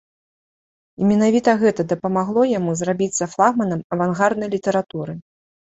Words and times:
І 1.01 1.09
менавіта 1.11 1.53
гэта 1.65 1.81
дапамагло 1.91 2.47
яму 2.57 2.71
зрабіцца 2.81 3.29
флагманам 3.37 3.87
авангарднай 3.99 4.55
літаратуры. 4.59 5.13